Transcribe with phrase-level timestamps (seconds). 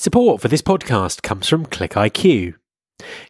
[0.00, 2.54] Support for this podcast comes from ClickIQ.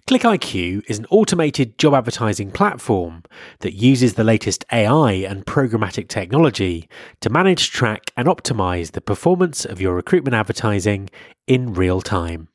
[0.07, 3.25] ClickIQ is an automated job advertising platform
[3.58, 6.88] that uses the latest AI and programmatic technology
[7.22, 11.11] to manage, track, and optimize the performance of your recruitment advertising
[11.48, 12.46] in real time.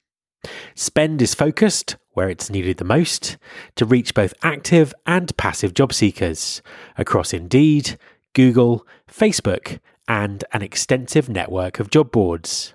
[0.76, 3.36] Spend is focused where it's needed the most
[3.76, 6.62] to reach both active and passive job seekers
[6.98, 8.00] across Indeed,
[8.32, 12.75] Google, Facebook, and an extensive network of job boards.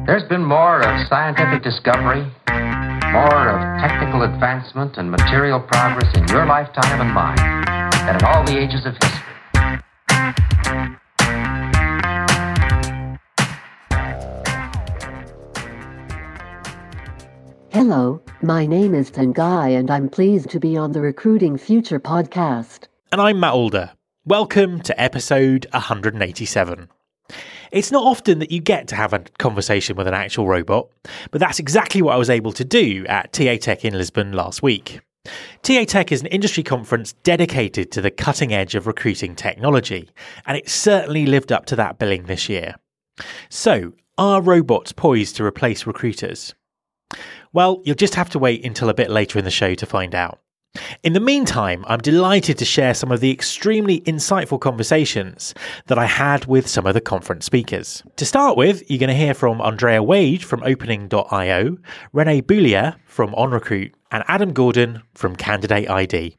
[0.06, 2.26] There's been more of scientific discovery,
[3.12, 7.36] more of technical advancement and material progress in your lifetime and mine
[8.06, 9.19] than in all the ages of history.
[17.80, 22.90] Hello, my name is Tengai and I'm pleased to be on the Recruiting Future podcast.
[23.14, 23.92] And I'm Matt Alder.
[24.26, 26.90] Welcome to episode 187.
[27.72, 30.90] It's not often that you get to have a conversation with an actual robot,
[31.32, 34.62] but that's exactly what I was able to do at TA Tech in Lisbon last
[34.62, 35.00] week.
[35.64, 40.10] TA Tech is an industry conference dedicated to the cutting edge of recruiting technology,
[40.46, 42.76] and it certainly lived up to that billing this year.
[43.48, 46.54] So, are robots poised to replace recruiters?
[47.52, 50.14] Well, you'll just have to wait until a bit later in the show to find
[50.14, 50.40] out.
[51.04, 55.56] In the meantime, I'm delighted to share some of the extremely insightful conversations
[55.88, 58.04] that I had with some of the conference speakers.
[58.18, 61.78] To start with, you're going to hear from Andrea Wade from Opening.io,
[62.14, 66.38] Rene Boulier from OnRecruit, and Adam Gordon from Candidate ID.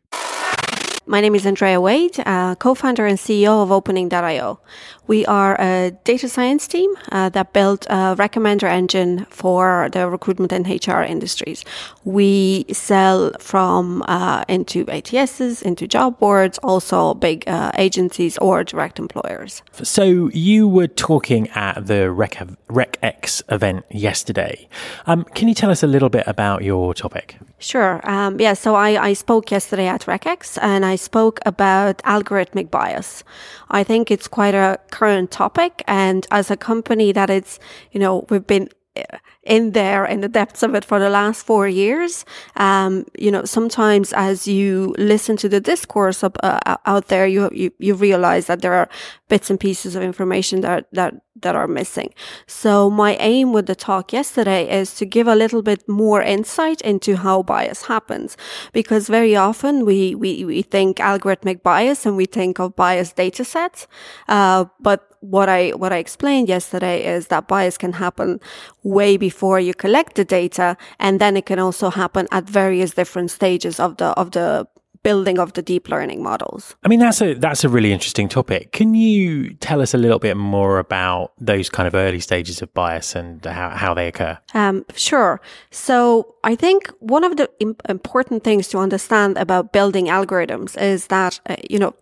[1.06, 4.60] My name is Andrea Wade, uh, co-founder and CEO of Opening.io.
[5.06, 10.52] We are a data science team uh, that built a recommender engine for the recruitment
[10.52, 11.64] and HR industries.
[12.04, 18.98] We sell from uh, into ATSs, into job boards, also big uh, agencies or direct
[18.98, 19.62] employers.
[19.82, 24.68] So you were talking at the Rec- RecX event yesterday.
[25.06, 27.36] Um, can you tell us a little bit about your topic?
[27.58, 28.00] Sure.
[28.08, 28.54] Um, yeah.
[28.54, 33.24] So I, I spoke yesterday at RecX and I spoke about algorithmic bias.
[33.70, 35.82] I think it's quite a current topic.
[35.86, 37.58] And as a company that it's,
[37.92, 38.68] you know, we've been
[39.42, 42.24] in there in the depths of it for the last four years.
[42.56, 47.48] Um, you know, sometimes as you listen to the discourse up, uh, out there, you,
[47.52, 48.88] you, you realize that there are
[49.28, 52.12] bits and pieces of information that, that, that are missing.
[52.46, 56.82] So my aim with the talk yesterday is to give a little bit more insight
[56.82, 58.36] into how bias happens,
[58.72, 63.44] because very often we, we, we think algorithmic bias and we think of bias data
[63.44, 63.86] sets.
[64.28, 68.40] Uh, but what I, what I explained yesterday is that bias can happen
[68.82, 69.29] way before
[69.60, 70.76] you collect the data.
[70.98, 74.66] And then it can also happen at various different stages of the, of the
[75.02, 76.74] building of the deep learning models.
[76.84, 78.72] I mean, that's a that's a really interesting topic.
[78.72, 82.72] Can you tell us a little bit more about those kind of early stages of
[82.74, 84.38] bias and how, how they occur?
[84.54, 85.40] Um, sure.
[85.70, 87.48] So I think one of the
[87.88, 91.94] important things to understand about building algorithms is that uh, you know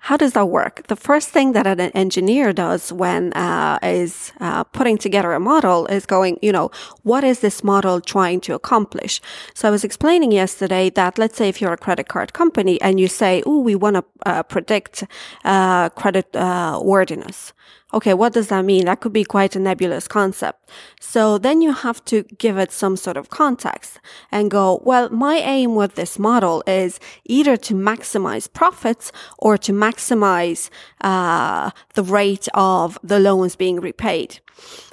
[0.00, 0.86] how does that work?
[0.88, 5.86] The first thing that an engineer does when uh, is uh, putting together a model
[5.86, 6.70] is going, you know,
[7.02, 9.20] what is this model trying to accomplish?
[9.54, 13.00] So I was explaining yesterday that let's say if you're a credit card company and
[13.00, 15.04] you say, oh, we want to uh, predict
[15.44, 17.52] uh, credit uh, worthiness.
[17.94, 18.86] Okay, what does that mean?
[18.86, 20.70] That could be quite a nebulous concept.
[21.00, 24.00] So then you have to give it some sort of context
[24.32, 29.72] and go, well, my aim with this model is either to maximize profits or to
[29.72, 30.68] maximize
[31.00, 34.40] uh, the rate of the loans being repaid.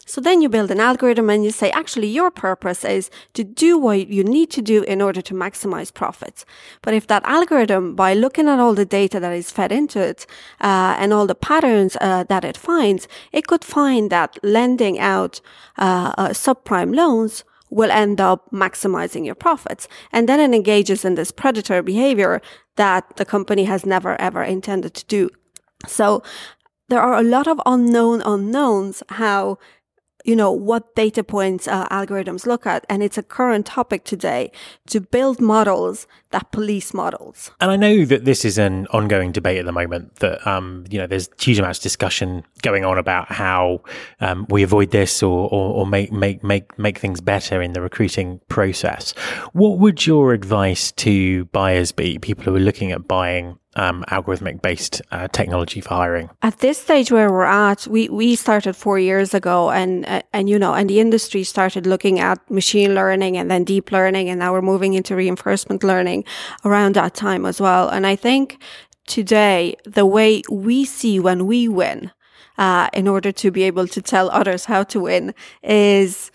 [0.05, 3.77] So then you build an algorithm and you say, actually, your purpose is to do
[3.77, 6.45] what you need to do in order to maximize profits.
[6.81, 10.25] But if that algorithm, by looking at all the data that is fed into it
[10.59, 15.39] uh, and all the patterns uh, that it finds, it could find that lending out
[15.77, 19.87] uh, uh subprime loans will end up maximizing your profits.
[20.11, 22.41] And then it engages in this predator behavior
[22.75, 25.29] that the company has never ever intended to do.
[25.87, 26.21] So
[26.89, 29.57] there are a lot of unknown unknowns how
[30.23, 32.85] you know, what data points uh, algorithms look at.
[32.89, 34.51] And it's a current topic today
[34.87, 37.51] to build models that police models.
[37.61, 40.97] And I know that this is an ongoing debate at the moment that, um, you
[40.97, 43.81] know, there's huge amounts of discussion going on about how
[44.19, 47.81] um, we avoid this or, or, or, make, make, make, make things better in the
[47.81, 49.11] recruiting process.
[49.53, 54.61] What would your advice to buyers be, people who are looking at buying um, algorithmic
[54.61, 56.29] based uh, technology for hiring?
[56.41, 60.49] At this stage where we're at, we, we started four years ago, and uh, and
[60.49, 64.39] you know, and the industry started looking at machine learning and then deep learning, and
[64.39, 66.23] now we're moving into reinforcement learning
[66.65, 67.89] around that time as well.
[67.89, 68.57] And I think
[69.07, 72.11] today the way we see when we win,
[72.57, 75.33] uh, in order to be able to tell others how to win,
[75.63, 76.31] is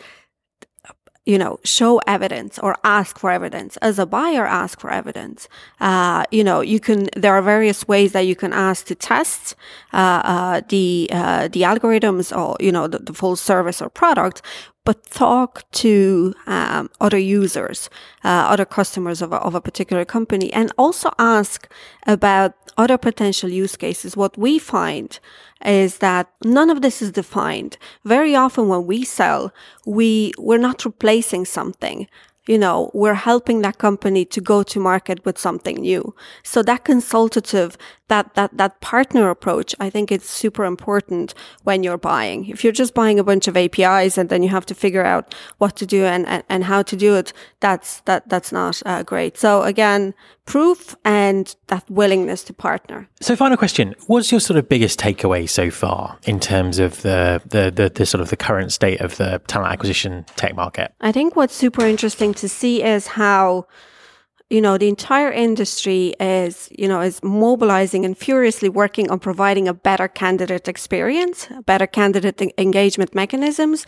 [1.28, 3.76] you know, show evidence or ask for evidence.
[3.88, 5.46] As a buyer, ask for evidence.
[5.78, 7.10] Uh, you know, you can.
[7.14, 9.54] There are various ways that you can ask to test
[9.92, 14.40] uh, uh, the uh, the algorithms or you know the, the, full service or product,
[14.86, 17.90] but talk to um, other users,
[18.24, 21.70] uh, other customers of a, of a particular company, and also ask
[22.06, 24.16] about other potential use cases.
[24.16, 25.20] What we find
[25.64, 27.76] is that none of this is defined.
[28.04, 29.52] Very often when we sell,
[29.86, 32.08] we, we're not replacing something
[32.48, 36.14] you know, we're helping that company to go to market with something new.
[36.42, 37.76] So that consultative,
[38.08, 41.34] that, that, that partner approach, I think it's super important
[41.64, 42.46] when you're buying.
[42.46, 45.34] If you're just buying a bunch of APIs and then you have to figure out
[45.58, 49.02] what to do and, and, and how to do it, that's, that, that's not uh,
[49.02, 49.38] great.
[49.38, 50.14] So again,
[50.48, 53.06] proof and that willingness to partner.
[53.20, 57.42] So, final question: What's your sort of biggest takeaway so far in terms of the,
[57.44, 60.94] the the, the sort of the current state of the talent acquisition tech market?
[61.00, 63.66] I think what's super interesting to see is how
[64.50, 69.68] you know, the entire industry is, you know, is mobilizing and furiously working on providing
[69.68, 73.84] a better candidate experience, better candidate engagement mechanisms,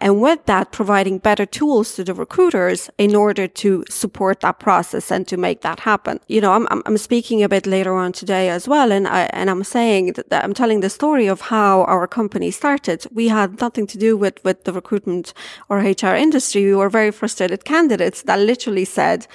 [0.00, 5.10] and with that, providing better tools to the recruiters in order to support that process
[5.10, 6.20] and to make that happen.
[6.28, 9.50] You know, I'm, I'm speaking a bit later on today as well, and I, and
[9.50, 13.06] I'm saying that I'm telling the story of how our company started.
[13.10, 15.34] We had nothing to do with, with the recruitment
[15.68, 16.64] or HR industry.
[16.66, 19.26] We were very frustrated candidates that literally said,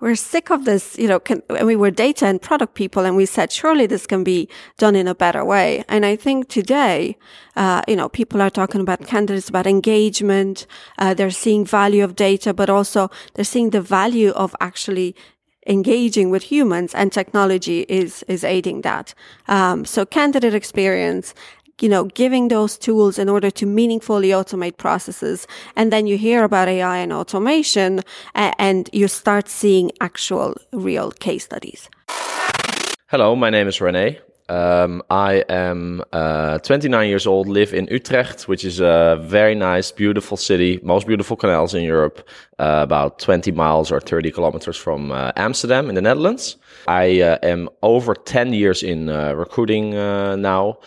[0.00, 3.24] we're sick of this, you know, can, we were data and product people and we
[3.24, 5.84] said, surely this can be done in a better way.
[5.88, 7.16] And I think today,
[7.56, 10.66] uh, you know, people are talking about candidates, about engagement.
[10.98, 15.16] Uh, they're seeing value of data, but also they're seeing the value of actually
[15.66, 19.14] engaging with humans and technology is is aiding that.
[19.48, 21.34] Um, so candidate experience
[21.80, 25.46] you know, giving those tools in order to meaningfully automate processes.
[25.76, 28.00] And then you hear about AI and automation
[28.34, 31.88] and you start seeing actual real case studies.
[33.08, 34.18] Hello, my name is Rene.
[34.48, 39.90] Um, I am uh, 29 years old, live in Utrecht, which is a very nice,
[39.90, 42.28] beautiful city, most beautiful canals in Europe,
[42.60, 46.56] uh, about 20 miles or 30 kilometers from uh, Amsterdam in the Netherlands.
[46.86, 50.78] I uh, am over 10 years in uh, recruiting uh, now.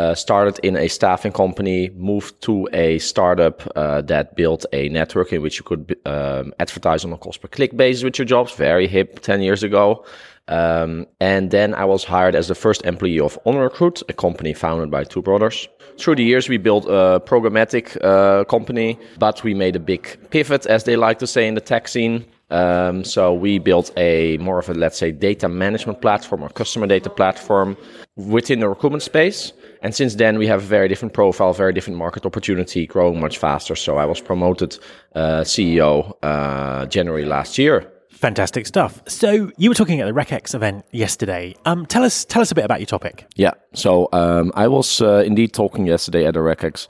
[0.00, 5.30] Uh, started in a staffing company, moved to a startup uh, that built a network
[5.30, 8.50] in which you could um, advertise on a cost per click basis with your jobs.
[8.54, 10.02] Very hip 10 years ago.
[10.48, 14.90] Um, and then I was hired as the first employee of OnRecruit, a company founded
[14.90, 15.68] by two brothers.
[15.98, 20.64] Through the years, we built a programmatic uh, company, but we made a big pivot,
[20.64, 22.24] as they like to say in the tech scene.
[22.50, 26.86] Um, so we built a more of a, let's say, data management platform or customer
[26.86, 27.76] data platform
[28.16, 29.52] within the recruitment space.
[29.82, 33.38] And since then, we have a very different profile, very different market opportunity, growing much
[33.38, 33.74] faster.
[33.74, 34.78] So I was promoted
[35.14, 37.90] uh, CEO uh, January last year.
[38.10, 39.00] Fantastic stuff.
[39.06, 41.54] So you were talking at the RecX event yesterday.
[41.64, 43.26] Um, tell us, tell us a bit about your topic.
[43.34, 43.52] Yeah.
[43.72, 46.86] So um, I was uh, indeed talking yesterday at the RecX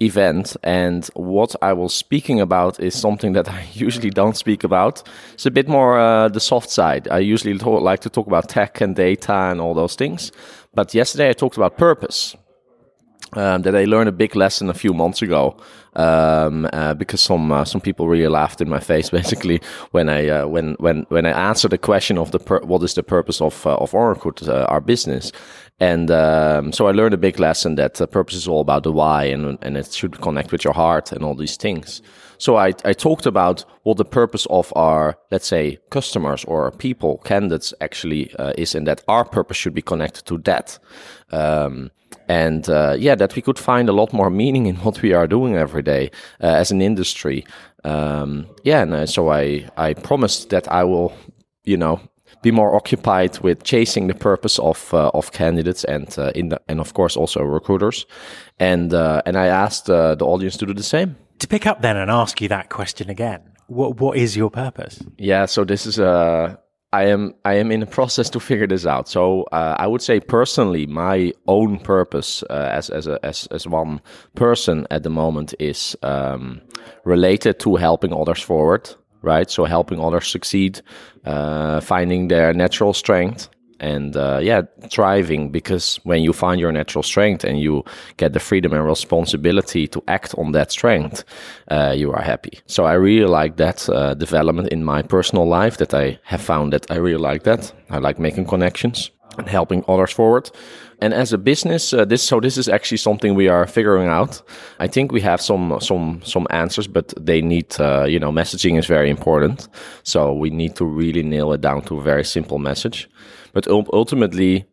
[0.00, 5.02] event and what I was speaking about is something that I usually don't speak about.
[5.34, 7.08] It's a bit more uh, the soft side.
[7.08, 10.32] I usually talk, like to talk about tech and data and all those things.
[10.74, 12.36] But yesterday I talked about purpose.
[13.36, 15.56] Um, that I learned a big lesson a few months ago
[15.96, 20.28] um, uh, because some uh, some people really laughed in my face basically when I
[20.28, 23.66] uh, when when when I answered the question of the what is the purpose of
[23.66, 25.32] uh, of Oracle uh, our business
[25.80, 29.24] and um, so I learned a big lesson that purpose is all about the why
[29.24, 32.02] and and it should connect with your heart and all these things.
[32.38, 37.18] So I, I talked about what the purpose of our, let's say, customers or people,
[37.18, 40.78] candidates actually uh, is, and that our purpose should be connected to that.
[41.30, 41.90] Um,
[42.28, 45.26] and uh, yeah, that we could find a lot more meaning in what we are
[45.26, 46.10] doing every day
[46.42, 47.44] uh, as an industry.
[47.84, 51.12] Um, yeah, and uh, so I, I promised that I will,
[51.64, 52.00] you know,
[52.44, 56.60] be more occupied with chasing the purpose of uh, of candidates and uh, in the,
[56.68, 58.06] and of course also recruiters,
[58.58, 61.16] and uh, and I asked uh, the audience to do the same.
[61.44, 64.98] To pick up then and ask you that question again, what what is your purpose?
[65.18, 66.56] Yeah, so this is a uh,
[66.94, 69.10] I am I am in the process to figure this out.
[69.10, 73.66] So uh, I would say personally, my own purpose uh, as as a, as as
[73.68, 74.00] one
[74.34, 76.62] person at the moment is um,
[77.04, 78.88] related to helping others forward.
[79.20, 80.80] Right, so helping others succeed,
[81.26, 83.50] uh, finding their natural strength,
[83.84, 87.84] and uh, yeah, thriving because when you find your natural strength and you
[88.16, 91.22] get the freedom and responsibility to act on that strength,
[91.70, 92.58] uh, you are happy.
[92.66, 96.72] So I really like that uh, development in my personal life that I have found
[96.72, 97.72] that I really like that.
[97.90, 100.50] I like making connections and helping others forward.
[101.00, 104.40] And as a business, uh, this so this is actually something we are figuring out.
[104.78, 108.78] I think we have some some some answers, but they need uh, you know messaging
[108.78, 109.68] is very important.
[110.02, 113.08] So we need to really nail it down to a very simple message.
[113.54, 114.66] But ultimately,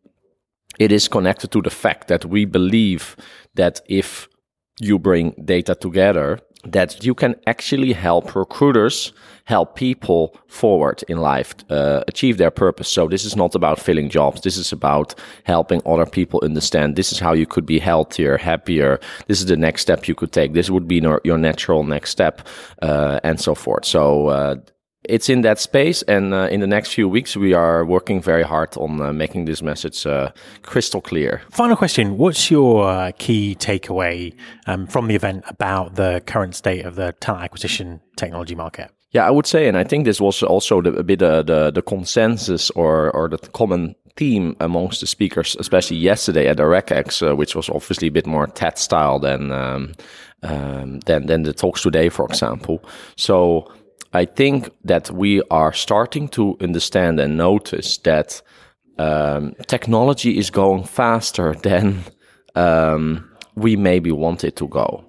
[0.80, 3.16] it is connected to the fact that we believe
[3.56, 4.28] that if
[4.80, 9.14] you bring data together, that you can actually help recruiters
[9.46, 12.88] help people forward in life uh, achieve their purpose.
[12.88, 14.42] So this is not about filling jobs.
[14.42, 19.00] This is about helping other people understand this is how you could be healthier happier.
[19.28, 20.54] This is the next step you could take.
[20.54, 22.48] This would be your natural next step
[22.82, 23.86] uh, and so forth.
[23.86, 24.56] So uh,
[25.12, 28.44] it's in that space and uh, in the next few weeks we are working very
[28.44, 31.41] hard on uh, making this message uh, crystal clear.
[31.51, 32.18] Final question.
[32.18, 34.34] What's your uh, key takeaway
[34.68, 38.89] um, from the event about the current state of the talent acquisition technology market?
[39.12, 41.72] Yeah i would say and i think this was also the, a bit uh, the,
[41.72, 47.22] the consensus or, or the common theme amongst the speakers especially yesterday at the RecX
[47.22, 49.94] uh, which was obviously a bit more ted style than um,
[50.44, 52.84] um, than, than the talks today for example.
[53.15, 53.72] So
[54.13, 58.41] I think that we are starting to understand and notice that
[58.98, 62.03] um, technology is going faster than
[62.56, 65.06] um, we maybe want it to go,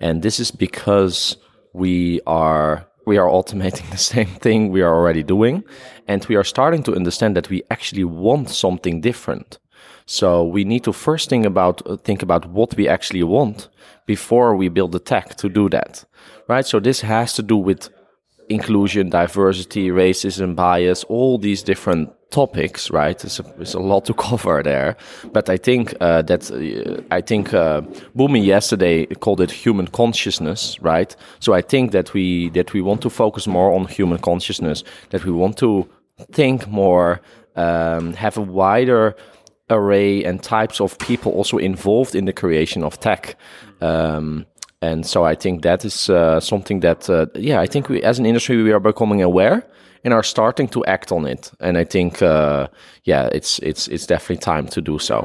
[0.00, 1.36] and this is because
[1.72, 5.64] we are we are automating the same thing we are already doing,
[6.06, 9.58] and we are starting to understand that we actually want something different.
[10.06, 13.68] So we need to first think about think about what we actually want
[14.06, 16.04] before we build the tech to do that,
[16.46, 16.66] right?
[16.66, 17.88] So this has to do with
[18.48, 23.24] inclusion, diversity, racism, bias, all these different topics, right?
[23.24, 24.96] It's a, it's a lot to cover there.
[25.32, 27.82] But I think uh, that uh, I think uh,
[28.16, 31.16] Boomi yesterday called it human consciousness, right?
[31.40, 35.24] So I think that we that we want to focus more on human consciousness, that
[35.24, 35.88] we want to
[36.32, 37.20] think more,
[37.56, 39.14] um, have a wider
[39.70, 43.36] array and types of people also involved in the creation of tech.
[43.80, 44.46] Um,
[44.84, 48.18] and so I think that is uh, something that, uh, yeah, I think we, as
[48.18, 49.66] an industry, we are becoming aware
[50.04, 51.50] and are starting to act on it.
[51.58, 52.68] And I think, uh,
[53.04, 55.16] yeah, it's it's it's definitely time to do so.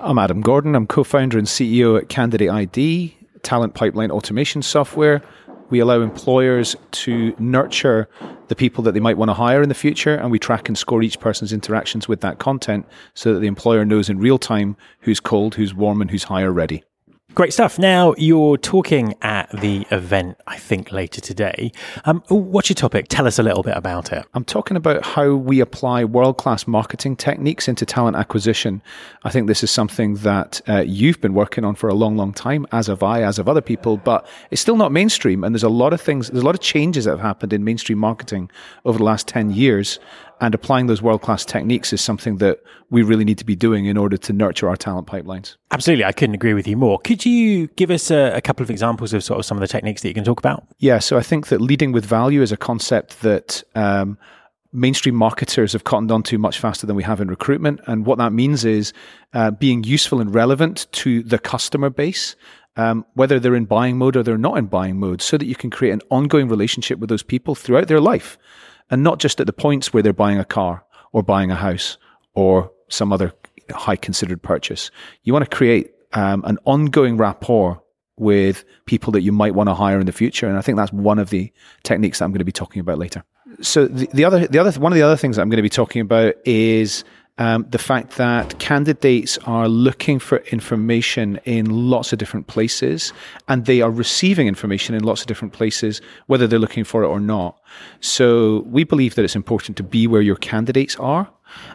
[0.00, 0.74] I'm Adam Gordon.
[0.74, 5.22] I'm co-founder and CEO at Candidate ID, talent pipeline automation software.
[5.70, 8.08] We allow employers to nurture
[8.48, 10.76] the people that they might want to hire in the future, and we track and
[10.76, 14.76] score each person's interactions with that content so that the employer knows in real time
[15.00, 16.82] who's cold, who's warm, and who's hire ready.
[17.34, 17.78] Great stuff.
[17.78, 21.72] Now, you're talking at the event, I think, later today.
[22.04, 23.06] Um, what's your topic?
[23.08, 24.26] Tell us a little bit about it.
[24.34, 28.82] I'm talking about how we apply world class marketing techniques into talent acquisition.
[29.24, 32.34] I think this is something that uh, you've been working on for a long, long
[32.34, 35.42] time, as have I, as have other people, but it's still not mainstream.
[35.42, 37.64] And there's a lot of things, there's a lot of changes that have happened in
[37.64, 38.50] mainstream marketing
[38.84, 39.98] over the last 10 years
[40.42, 42.58] and applying those world class techniques is something that
[42.90, 45.56] we really need to be doing in order to nurture our talent pipelines.
[45.70, 46.04] Absolutely.
[46.04, 46.98] I couldn't agree with you more.
[46.98, 49.68] Could you give us a, a, couple of examples of sort of some of the
[49.68, 50.66] techniques that you can talk about?
[50.80, 50.98] Yeah.
[50.98, 54.18] So I think that leading with value is a concept that, um,
[54.72, 57.78] mainstream marketers have cottoned onto much faster than we have in recruitment.
[57.86, 58.92] And what that means is
[59.34, 62.34] uh, being useful and relevant to the customer base.
[62.74, 65.54] Um, whether they're in buying mode or they're not in buying mode, so that you
[65.54, 68.38] can create an ongoing relationship with those people throughout their life
[68.92, 71.96] and not just at the points where they're buying a car or buying a house
[72.34, 73.32] or some other
[73.70, 74.90] high considered purchase.
[75.24, 77.82] You want to create um, an ongoing rapport
[78.18, 80.92] with people that you might want to hire in the future, and I think that's
[80.92, 81.50] one of the
[81.82, 83.24] techniques that I'm going to be talking about later.
[83.62, 85.62] So the, the other, the other, one of the other things that I'm going to
[85.62, 87.04] be talking about is
[87.42, 93.12] um, the fact that candidates are looking for information in lots of different places
[93.48, 97.08] and they are receiving information in lots of different places, whether they're looking for it
[97.08, 97.58] or not.
[98.00, 101.28] So we believe that it's important to be where your candidates are.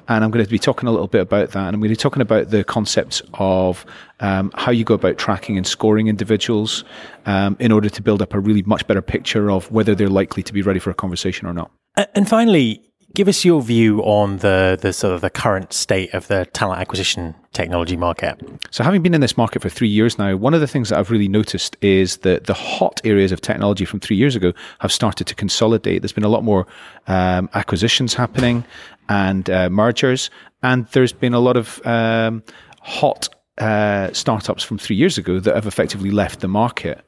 [0.08, 1.68] And I'm going to be talking a little bit about that.
[1.68, 3.86] And I'm going to be talking about the concepts of
[4.22, 6.86] um, how you go about tracking and scoring individuals
[7.26, 10.44] um, in order to build up a really much better picture of whether they're likely
[10.44, 11.70] to be ready for a conversation or not.
[12.16, 16.28] And finally, give us your view on the the sort of the current state of
[16.28, 18.40] the talent acquisition technology market.
[18.72, 21.00] So, having been in this market for three years now, one of the things that
[21.00, 24.92] I've really noticed is that the hot areas of technology from three years ago have
[24.92, 26.02] started to consolidate.
[26.02, 26.68] There's been a lot more
[27.08, 28.64] um, acquisitions happening
[29.10, 30.30] and uh, mergers,
[30.62, 32.44] and there's been a lot of um,
[32.82, 37.04] hot uh, startups from three years ago that have effectively left the market.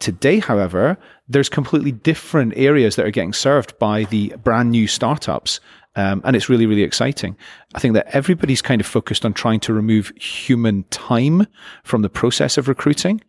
[0.00, 5.60] Today, however, there's completely different areas that are getting served by the brand new startups.
[5.96, 7.36] Um, and it's really, really exciting.
[7.76, 11.46] I think that everybody's kind of focused on trying to remove human time
[11.84, 13.20] from the process of recruiting.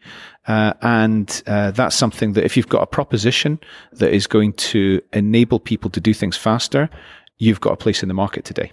[0.47, 3.59] Uh, and uh, that's something that if you've got a proposition
[3.93, 6.89] that is going to enable people to do things faster,
[7.37, 8.71] you've got a place in the market today.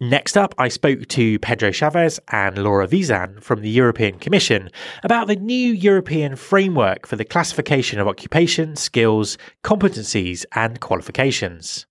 [0.00, 4.68] Next up, I spoke to Pedro Chavez and Laura Vizan from the European Commission
[5.04, 11.86] about the new European framework for the classification of occupation, skills, competencies, and qualifications.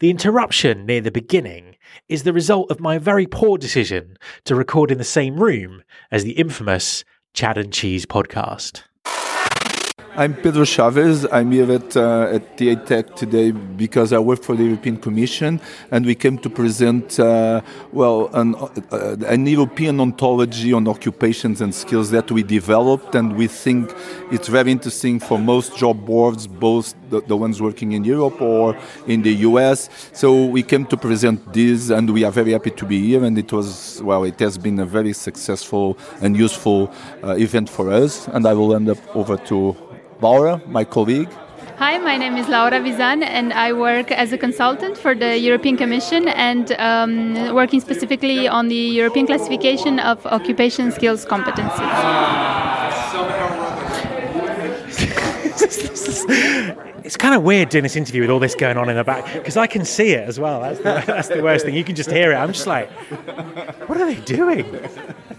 [0.00, 1.76] The interruption near the beginning
[2.06, 6.24] is the result of my very poor decision to record in the same room as
[6.24, 7.02] the infamous
[7.32, 8.82] Chad and Cheese podcast.
[10.18, 11.28] I'm Pedro Chavez.
[11.30, 15.60] I'm here at, uh, at TA Tech today because I work for the European Commission
[15.92, 17.60] and we came to present, uh,
[17.92, 23.46] well, an, uh, an, European ontology on occupations and skills that we developed and we
[23.46, 23.94] think
[24.32, 28.76] it's very interesting for most job boards, both the, the ones working in Europe or
[29.06, 29.88] in the US.
[30.12, 33.38] So we came to present this and we are very happy to be here and
[33.38, 38.26] it was, well, it has been a very successful and useful uh, event for us
[38.26, 39.76] and I will end up over to
[40.20, 41.28] Laura, my colleague.
[41.76, 45.76] Hi, my name is Laura Vizan, and I work as a consultant for the European
[45.76, 51.78] Commission and um, working specifically on the European classification of occupation skills competencies.
[57.04, 59.32] it's kind of weird doing this interview with all this going on in the back
[59.34, 60.60] because I can see it as well.
[60.60, 61.76] That's the, that's the worst thing.
[61.76, 62.34] You can just hear it.
[62.34, 62.90] I'm just like,
[63.88, 64.64] what are they doing?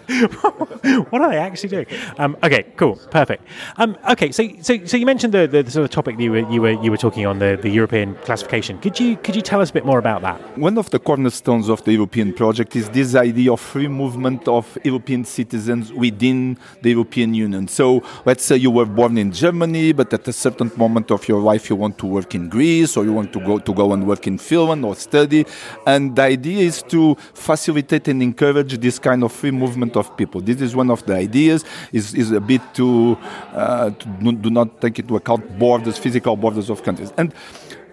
[1.09, 1.85] what are they actually doing?
[2.17, 3.43] Um, okay, cool, perfect.
[3.77, 6.51] Um, okay, so so so you mentioned the, the, sort of topic that you were
[6.51, 8.79] you were you were talking on the, the European classification.
[8.79, 10.57] Could you could you tell us a bit more about that?
[10.57, 14.77] One of the cornerstones of the European project is this idea of free movement of
[14.83, 17.67] European citizens within the European Union.
[17.67, 21.39] So let's say you were born in Germany, but at a certain moment of your
[21.39, 24.07] life you want to work in Greece or you want to go to go and
[24.07, 25.45] work in Finland or study,
[25.85, 30.41] and the idea is to facilitate and encourage this kind of free movement of people.
[30.41, 31.63] This is one of the ideas.
[31.91, 33.17] is is a bit to,
[33.53, 37.13] uh, to do not take into account borders, physical borders of countries.
[37.17, 37.33] And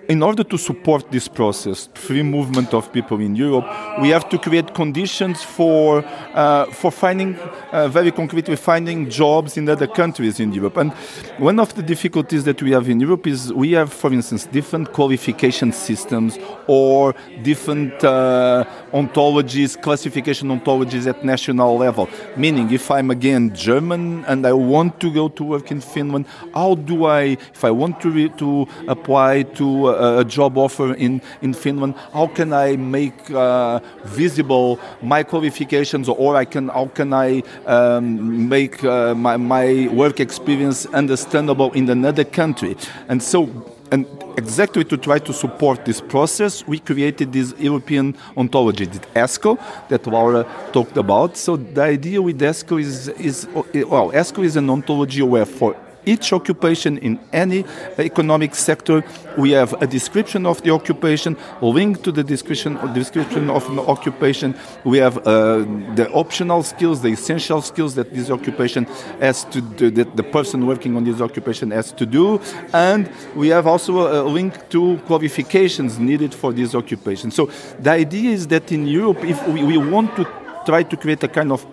[0.08, 3.66] in order to support this process, free movement of people in Europe,
[4.00, 7.36] we have to create conditions for uh, for finding
[7.72, 10.76] uh, very concretely finding jobs in other countries in Europe.
[10.76, 10.92] And
[11.38, 14.92] one of the difficulties that we have in Europe is we have, for instance, different
[14.92, 22.08] qualification systems or different uh, ontologies, classification ontologies at national level.
[22.36, 26.74] Meaning, if I'm again German and I want to go to work in Finland, how
[26.74, 31.94] do I, if I want to to apply to a job offer in, in Finland,
[32.12, 38.48] how can I make uh, visible my qualifications or I can, how can I um,
[38.48, 42.76] make uh, my, my work experience understandable in another country?
[43.08, 43.48] And so
[43.92, 44.06] and
[44.36, 50.06] exactly to try to support this process, we created this European ontology, the ESCO, that
[50.06, 51.36] Laura talked about.
[51.36, 55.76] So the idea with ESCO is, is well, ESCO is an ontology where for
[56.06, 57.64] each occupation in any
[57.98, 59.04] economic sector.
[59.36, 64.54] We have a description of the occupation, linked to the description, description of an occupation.
[64.84, 65.58] We have uh,
[65.94, 68.84] the optional skills, the essential skills that this occupation
[69.20, 72.40] has to do, that the person working on this occupation has to do.
[72.72, 77.30] And we have also a link to qualifications needed for this occupation.
[77.30, 80.24] So the idea is that in Europe, if we, we want to
[80.64, 81.66] try to create a kind of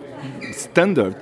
[0.52, 1.16] standard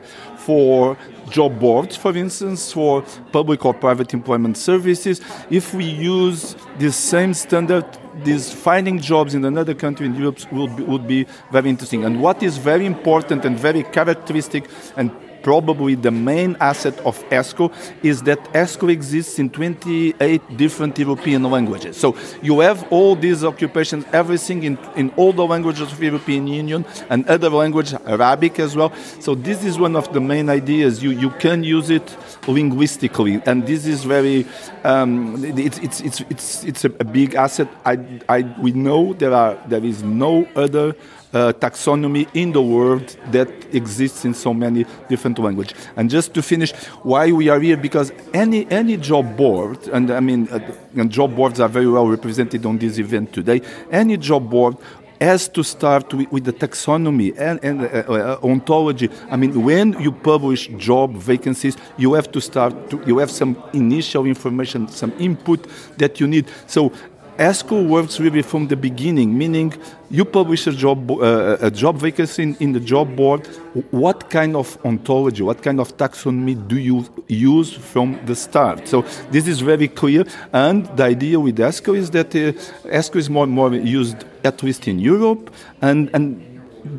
[0.44, 0.96] for
[1.30, 3.02] job boards, for instance, for
[3.32, 5.20] public or private employment services.
[5.50, 7.86] If we use this same standard,
[8.24, 12.04] these finding jobs in another country in Europe would be, would be very interesting.
[12.04, 15.10] And what is very important and very characteristic and
[15.42, 21.96] probably the main asset of ESCO is that ESCO exists in 28 different European languages.
[21.96, 26.84] So you have all these occupations, everything in, in all the languages of European Union
[27.10, 28.92] and other languages, Arabic as well.
[29.20, 31.02] So this is one of the main ideas.
[31.02, 34.46] You, you can use it linguistically, and this is very,
[34.84, 37.68] um, it's, it's, it's, it's, it's a big asset.
[37.84, 40.94] I, I, we know there, are, there is no other
[41.32, 45.76] uh, taxonomy in the world that exists in so many different languages.
[45.96, 50.20] And just to finish, why we are here, because any any job board, and I
[50.20, 50.60] mean, uh,
[50.96, 53.62] and job boards are very well represented on this event today.
[53.90, 54.76] Any job board
[55.22, 59.08] has to start with, with the taxonomy and, and uh, uh, ontology.
[59.30, 62.90] I mean, when you publish job vacancies, you have to start.
[62.90, 65.66] To, you have some initial information, some input
[65.98, 66.46] that you need.
[66.66, 66.92] So
[67.38, 69.72] ESCO works really from the beginning, meaning
[70.10, 73.46] you publish a job uh, a job vacancy in, in, the job board.
[73.90, 78.86] What kind of ontology, what kind of taxonomy do you use from the start?
[78.86, 80.24] So this is very clear.
[80.52, 82.52] And the idea with ESCO is that uh,
[82.88, 86.51] ESCO is more and more used, at least in Europe, and and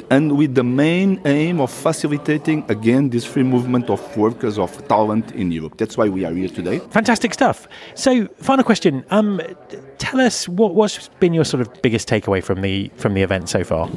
[0.09, 5.31] and with the main aim of facilitating again this free movement of workers of talent
[5.31, 5.77] in Europe.
[5.77, 6.79] That's why we are here today.
[6.91, 7.67] Fantastic stuff.
[7.95, 9.41] So, final question: um,
[9.97, 13.49] Tell us what, what's been your sort of biggest takeaway from the from the event
[13.49, 13.89] so far.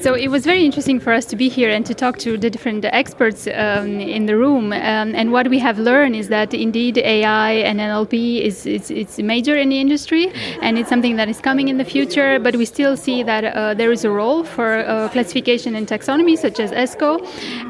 [0.00, 2.48] So it was very interesting for us to be here and to talk to the
[2.48, 4.72] different experts um, in the room.
[4.72, 9.18] Um, and what we have learned is that indeed AI and NLP is it's, it's
[9.18, 12.38] major in the industry, and it's something that is coming in the future.
[12.38, 16.36] But we still see that uh, there is a role for uh, classification and taxonomy,
[16.36, 17.20] such as ESCO.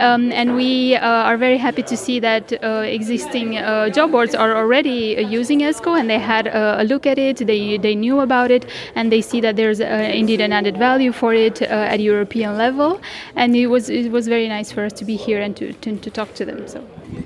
[0.01, 4.35] Um, and we uh, are very happy to see that uh, existing uh, job boards
[4.35, 7.47] are already using ESCO, and they had a look at it.
[7.47, 11.35] They they knew about it, and they see that there's indeed an added value for
[11.35, 13.01] it at European level.
[13.35, 15.97] And it was it was very nice for us to be here and to, to,
[15.97, 16.67] to talk to them.
[16.69, 16.85] So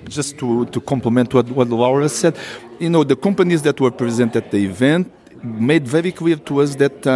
[0.09, 2.37] just to, to complement what, what Laura said,
[2.79, 6.77] you know, the companies that were present at the event made very clear to us
[6.77, 7.07] that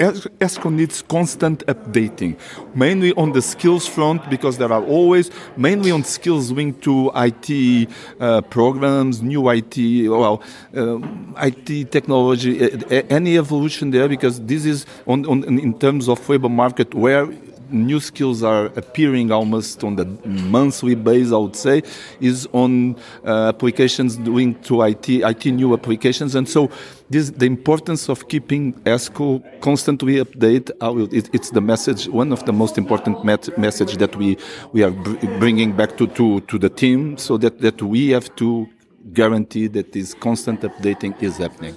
[0.00, 2.38] ESCO needs constant updating,
[2.74, 7.88] mainly on the skills front, because there are always, mainly on skills linked to IT
[8.18, 10.42] uh, programs, new IT, well,
[10.74, 10.98] uh,
[11.42, 12.70] IT technology,
[13.10, 17.28] any evolution there, because this is on, on in terms of labor market where
[17.72, 21.82] new skills are appearing almost on the monthly base, I would say,
[22.20, 26.34] is on uh, applications doing to IT, IT new applications.
[26.34, 26.70] And so
[27.10, 30.70] this, the importance of keeping ESCO constantly update,
[31.12, 34.38] it, it's the message, one of the most important message that we,
[34.72, 38.34] we are br- bringing back to, to, to the team so that, that we have
[38.36, 38.68] to
[39.12, 41.74] guarantee that this constant updating is happening.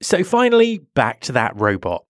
[0.00, 2.04] So finally, back to that robot.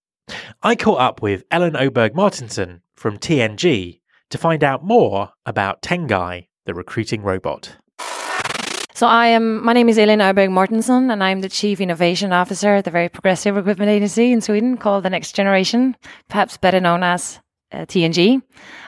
[0.63, 6.49] I caught up with Ellen Oberg Martinson from TNG to find out more about Tengai,
[6.67, 7.77] the recruiting robot.
[8.97, 9.65] So I am.
[9.65, 13.09] My name is Elin Oberg Mortensen, and I'm the Chief Innovation Officer at the very
[13.09, 15.97] progressive recruitment agency in Sweden called the Next Generation,
[16.29, 17.41] perhaps better known as
[17.73, 18.41] uh, TNG.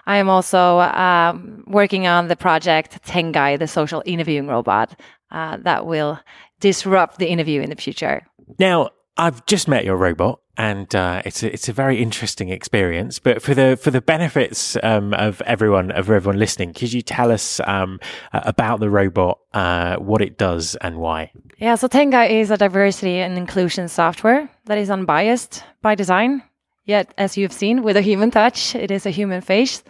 [0.06, 4.96] I am also um, working on the project Tengai, the social interviewing robot
[5.32, 6.20] uh, that will
[6.60, 8.24] disrupt the interview in the future.
[8.60, 13.18] Now, I've just met your robot, and uh, it's a, it's a very interesting experience.
[13.18, 17.33] But for the for the benefits um, of everyone of everyone listening, could you tell
[17.33, 17.98] us um,
[18.33, 21.33] about the robot, uh, what it does, and why?
[21.59, 26.42] Yeah, so Tengai is a diversity and inclusion software that is unbiased by design.
[26.85, 29.83] Yet, as you've seen, with a human touch, it is a human face.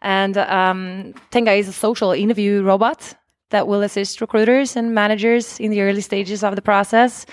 [0.00, 3.14] And um, Tengai is a social interview robot
[3.50, 7.26] that will assist recruiters and managers in the early stages of the process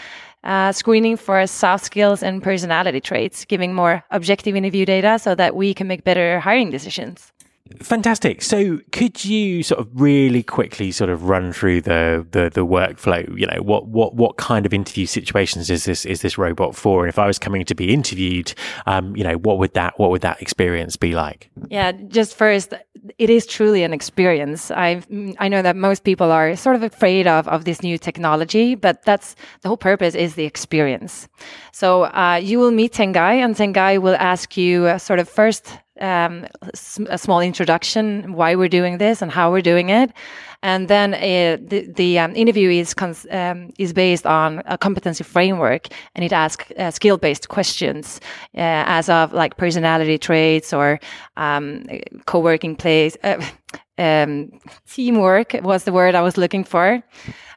[0.45, 5.55] uh, screening for soft skills and personality traits, giving more objective interview data so that
[5.55, 7.31] we can make better hiring decisions.
[7.81, 8.43] Fantastic.
[8.43, 13.27] So, could you sort of really quickly sort of run through the, the the workflow?
[13.38, 17.03] You know, what what what kind of interview situations is this is this robot for?
[17.03, 18.53] And if I was coming to be interviewed,
[18.86, 21.49] um, you know, what would that what would that experience be like?
[21.69, 22.75] Yeah, just first,
[23.17, 24.71] it is truly an experience.
[24.71, 25.01] I
[25.39, 29.03] I know that most people are sort of afraid of of this new technology, but
[29.03, 31.27] that's the whole purpose is the experience.
[31.71, 35.77] So uh, you will meet Tengai, and Tengai will ask you uh, sort of first
[36.01, 36.45] um,
[37.09, 40.11] a small introduction why we're doing this and how we're doing it,
[40.65, 42.95] and then uh, the, the um, interview is
[43.30, 48.19] um, is based on a competency framework, and it asks uh, skill based questions
[48.58, 50.99] uh, as of like personality traits or
[51.38, 51.86] um,
[52.25, 53.15] co-working place.
[53.23, 53.39] Uh,
[53.99, 54.51] um,
[54.89, 57.04] teamwork was the word I was looking for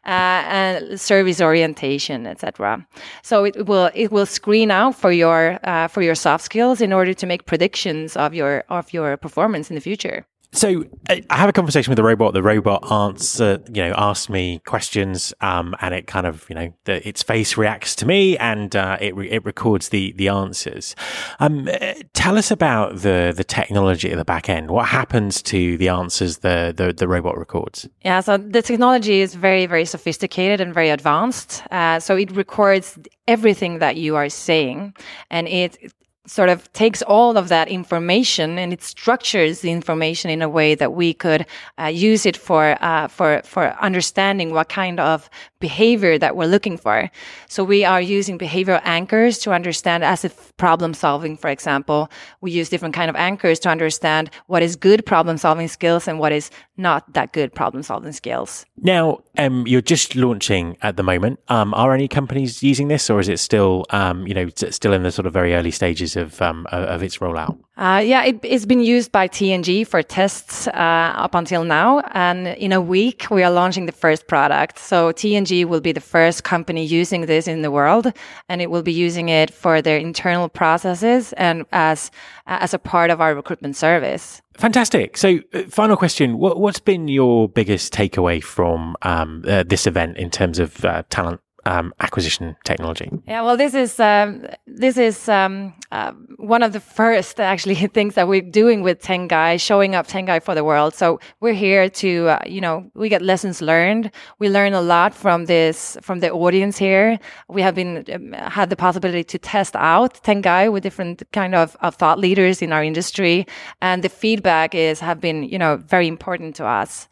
[0.06, 2.86] uh, and service orientation, etc.
[3.22, 6.92] So it will it will screen out for your uh, for your soft skills in
[6.92, 10.26] order to make predictions of your of your performance in the future.
[10.52, 12.32] So I have a conversation with the robot.
[12.32, 16.72] The robot answer, you know, asks me questions, um, and it kind of, you know,
[16.84, 20.96] the, its face reacts to me, and uh, it re- it records the the answers.
[21.38, 21.68] Um,
[22.14, 24.70] tell us about the the technology at the back end.
[24.70, 27.86] What happens to the answers the the, the robot records?
[28.02, 31.62] Yeah, so the technology is very very sophisticated and very advanced.
[31.70, 34.94] Uh, so it records everything that you are saying,
[35.30, 35.92] and it
[36.28, 40.74] sort of takes all of that information and it structures the information in a way
[40.74, 41.46] that we could
[41.80, 45.30] uh, use it for uh, for for understanding what kind of
[45.60, 47.10] behavior that we're looking for.
[47.48, 52.50] So we are using behavioral anchors to understand as if problem solving, for example, we
[52.50, 56.32] use different kind of anchors to understand what is good problem solving skills and what
[56.32, 58.64] is not that good problem solving skills.
[58.80, 61.40] Now, um, you're just launching at the moment.
[61.48, 65.02] Um, are any companies using this, or is it still, um, you know, still in
[65.02, 67.58] the sort of very early stages of um, of its rollout?
[67.78, 70.70] Uh, yeah, it, has been used by TNG for tests uh,
[71.14, 74.80] up until now, and in a week we are launching the first product.
[74.80, 78.12] So TNG will be the first company using this in the world,
[78.48, 82.10] and it will be using it for their internal processes and as
[82.48, 84.42] as a part of our recruitment service.
[84.56, 85.16] Fantastic.
[85.16, 90.16] So, uh, final question: what, has been your biggest takeaway from um, uh, this event
[90.16, 93.10] in terms of uh, talent um, acquisition technology?
[93.26, 98.14] Yeah, well, this is um, this is um, uh, one of the first actually things
[98.14, 100.94] that we're doing with Tengai, showing up Tengai for the world.
[100.94, 104.10] So we're here to uh, you know we get lessons learned.
[104.38, 107.18] We learn a lot from this from the audience here.
[107.48, 111.76] We have been um, had the possibility to test out Tengai with different kind of,
[111.80, 113.46] of thought leaders in our industry,
[113.82, 117.08] and the feedback is have been you know very important to us.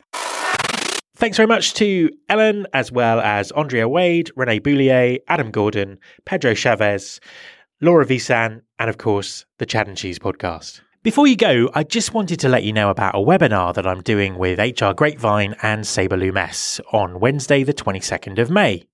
[1.17, 6.53] Thanks very much to Ellen, as well as Andrea Wade, Renee Boulier, Adam Gordon, Pedro
[6.53, 7.21] Chavez,
[7.81, 10.83] Laura Visan, and of course, the Chad and Cheese podcast.
[11.03, 14.03] Before you go, I just wanted to let you know about a webinar that I'm
[14.03, 18.87] doing with HR Grapevine and Sabre Lumess on Wednesday, the 22nd of May.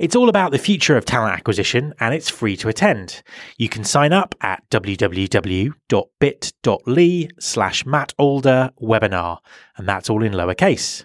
[0.00, 3.22] It's all about the future of talent acquisition and it's free to attend.
[3.56, 5.68] You can sign up at www.bit.ly
[7.38, 9.38] slash Matt Alder webinar,
[9.76, 11.04] and that's all in lowercase.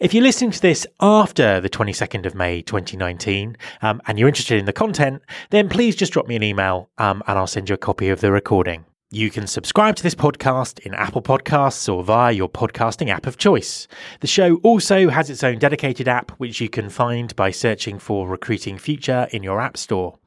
[0.00, 4.58] If you're listening to this after the 22nd of May 2019 um, and you're interested
[4.58, 7.74] in the content, then please just drop me an email um, and I'll send you
[7.74, 8.84] a copy of the recording.
[9.10, 13.36] You can subscribe to this podcast in Apple Podcasts or via your podcasting app of
[13.36, 13.86] choice.
[14.18, 18.26] The show also has its own dedicated app, which you can find by searching for
[18.26, 20.18] Recruiting Future in your App Store.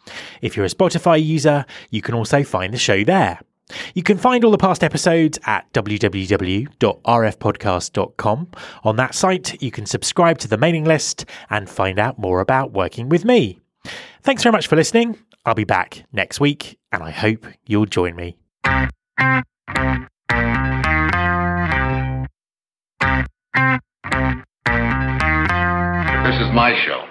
[0.41, 3.41] If you're a Spotify user, you can also find the show there.
[3.93, 8.47] You can find all the past episodes at www.rfpodcast.com.
[8.83, 12.71] On that site, you can subscribe to the mailing list and find out more about
[12.71, 13.59] working with me.
[14.23, 15.17] Thanks very much for listening.
[15.45, 18.37] I'll be back next week, and I hope you'll join me.
[26.25, 27.06] This is my show.